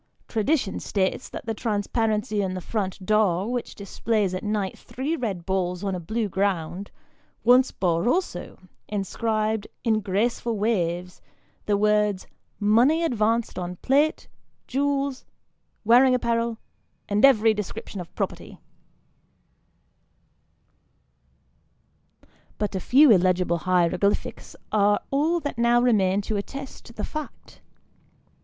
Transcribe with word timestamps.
Tradition 0.27 0.79
states 0.79 1.29
that 1.29 1.45
the 1.45 1.53
transparency 1.53 2.41
in 2.41 2.55
the 2.55 2.59
front 2.59 3.05
door, 3.05 3.51
which 3.51 3.75
displays 3.75 4.33
at 4.33 4.43
night 4.43 4.75
three 4.75 5.15
red 5.15 5.45
balls 5.45 5.83
on 5.83 5.93
a 5.93 5.99
blue 5.99 6.27
ground, 6.27 6.89
once 7.43 7.69
bore 7.69 8.09
also, 8.09 8.57
inscribed 8.87 9.67
in 9.83 9.99
graceful 10.01 10.57
waves, 10.57 11.21
the 11.67 11.77
words" 11.77 12.25
Money 12.79 13.03
advanced 13.03 13.59
on 13.59 13.75
plate, 13.75 14.27
jewels, 14.65 15.23
wearing 15.85 16.15
apparel, 16.15 16.57
and 17.07 17.23
every 17.23 17.53
description 17.53 18.01
ot 18.01 18.15
property," 18.15 18.59
but 22.57 22.73
a 22.73 22.79
few 22.79 23.11
illegible 23.11 23.59
hieroglyphics 23.59 24.55
are 24.71 24.99
all 25.11 25.39
that 25.39 25.59
now 25.59 25.79
remain 25.79 26.21
to 26.21 26.37
attest 26.37 26.95
the 26.95 27.03
fact. 27.05 27.61